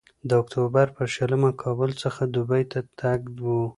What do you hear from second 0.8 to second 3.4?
پر شلمه کابل څخه دوبۍ ته تګ